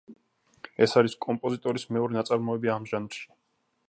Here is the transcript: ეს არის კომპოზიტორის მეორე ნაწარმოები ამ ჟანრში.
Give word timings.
ეს 0.85 0.95
არის 1.01 1.15
კომპოზიტორის 1.25 1.85
მეორე 1.97 2.17
ნაწარმოები 2.19 2.73
ამ 2.77 2.89
ჟანრში. 2.93 3.23